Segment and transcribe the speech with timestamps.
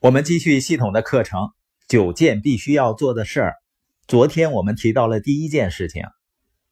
[0.00, 1.50] 我们继续系统的课程，
[1.88, 3.54] 九件必须要做的事儿。
[4.06, 6.04] 昨天我们提到了第一件事情，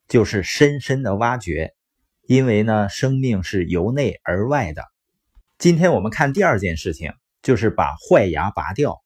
[0.07, 1.75] 就是深深的挖掘，
[2.29, 4.85] 因为呢，生命是由内而外的。
[5.59, 9.03] 今天我们看第二件事情，就是把坏牙拔掉。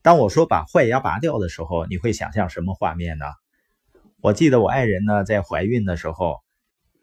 [0.00, 3.26] 当我说把坏牙拔掉的时候，你会想象什么画面呢？
[4.22, 6.38] 我记得我爱人呢在怀孕的时候，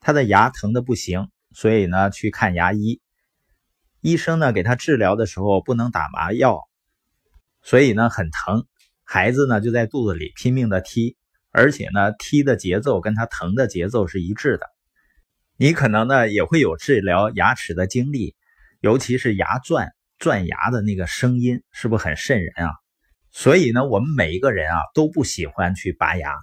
[0.02, 3.00] 她的牙疼的不行，所以呢去看牙医。
[4.08, 6.62] 医生呢给他治疗的时候不能打麻药，
[7.62, 8.65] 所以呢很疼，
[9.04, 11.18] 孩子呢就在肚子里拼命的踢，
[11.52, 14.65] 而且呢踢的节奏跟他疼的节奏是一致的。
[15.57, 18.34] 你可能呢也会有治疗牙齿的经历，
[18.79, 22.71] 尤其是牙钻钻牙的那个声音，是不是很瘆人啊？
[23.32, 26.34] 所以呢我们每一个人啊都不喜欢去拔牙，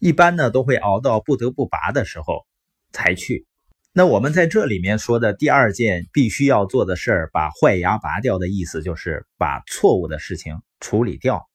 [0.00, 2.44] 一般呢都会熬到不得不拔的时候
[2.90, 3.46] 才去。
[3.98, 11.48] 那我们在这里面说的第二件必须要做的事儿，把坏牙拔掉的意思就是把错误的事情处理掉。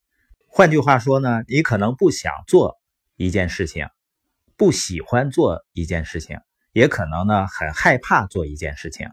[0.49, 2.75] 换句话说呢，你可能不想做
[3.15, 3.87] 一件事情，
[4.57, 6.37] 不喜欢做一件事情，
[6.73, 9.07] 也可能呢很害怕做一件事情。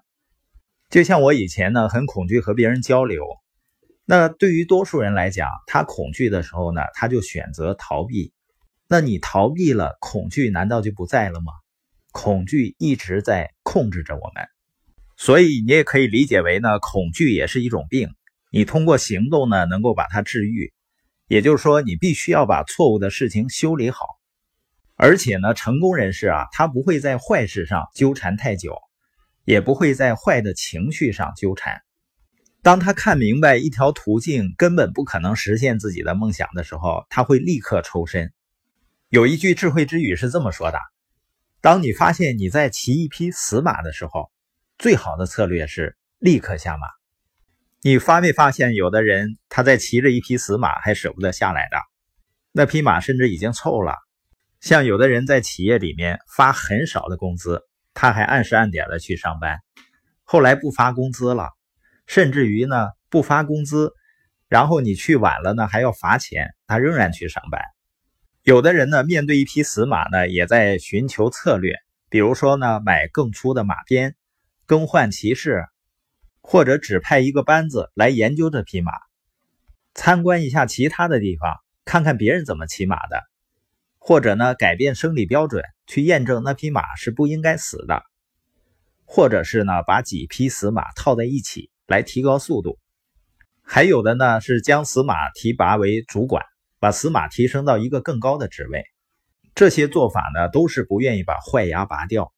[0.88, 3.22] 就像我以前呢很恐惧和别人交流，
[4.04, 8.32] 那对于多数人来讲，他恐惧的时候呢，他就选择逃避。
[8.88, 11.52] 那你逃避了，恐惧难道就不在了吗？
[12.12, 14.44] 恐惧一直在控制着我们，
[15.16, 18.08] 所以你也可以理解为呢，恐惧也是一种病。
[18.50, 20.72] 你通过行动呢，能够把它治愈。
[21.28, 24.04] 也就是说，你必须要把错误的事情修理好。
[24.96, 28.76] 而且呢，成功人士啊，他不会在坏事上纠缠太久，
[29.44, 31.80] 也不会在坏的情绪上纠缠。
[32.62, 38.32] 当他看明白一条途径根本不可能实现自己的梦想的时候，他会立刻抽身。
[39.08, 40.78] 有一句智慧之语是这么说的。
[41.62, 44.30] 当你发现你在骑一匹死马的时候，
[44.78, 46.86] 最好的策略是立刻下马。
[47.82, 51.76] 你发没发现有的人他在骑着一匹死马还舍不得下来的？
[52.52, 53.94] 那匹马甚至已经臭了。
[54.60, 57.62] 像有的人在企业里面发很少的工资，
[57.92, 59.60] 他还按时按点的去上班，
[60.24, 61.50] 后来不发工资了，
[62.06, 63.92] 甚至于呢不发工资，
[64.48, 67.62] 然后你去晚了呢还要罚钱，他仍然去上班。
[68.42, 71.74] 有的人呢，面对一匹死马呢，也在寻求策略，
[72.08, 74.16] 比如说呢，买更粗的马鞭，
[74.64, 75.66] 更换骑士，
[76.40, 78.92] 或者指派一个班子来研究这匹马，
[79.92, 83.22] 参观一下其他的地方，看看别人怎么骑马的，
[83.98, 88.02] 或者呢，改变生理标准，去验证那匹马是不应该死的，
[89.04, 92.78] 或者是呢，把几匹死马套在一起来提高速度，
[93.62, 96.42] 还有的呢，是将死马提拔为主管。
[96.80, 98.86] 把死马提升到一个更高的职位，
[99.54, 102.32] 这些做法呢，都是不愿意把坏牙拔掉。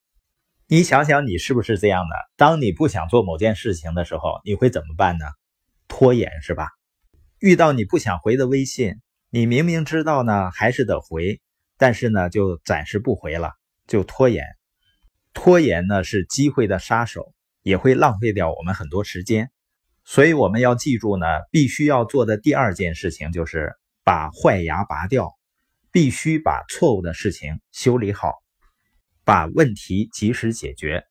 [0.66, 2.16] 你想想，你是不是这样的？
[2.36, 5.26] 当你不想做某件事情的时候，你会怎么办呢？
[5.86, 6.70] 拖延是吧？
[7.38, 8.97] 遇到你不想回的微信，
[9.31, 11.41] 你明明知道呢，还是得回，
[11.78, 13.52] 但是呢，就暂时不回了，
[13.86, 14.44] 就拖延。
[15.32, 17.32] 拖延呢，是机会的杀手，
[17.62, 19.52] 也会浪费掉我们很多时间。
[20.04, 23.76] 所以我们要记住呢，必须要做的第二件事情就是。
[24.04, 25.36] 把坏牙拔掉，
[25.90, 28.42] 必须把错误的事情修理好，
[29.24, 31.04] 把问题及时解决。